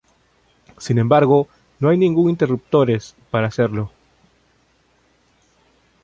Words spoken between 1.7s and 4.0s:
no hay ningún interruptores para hacerlo.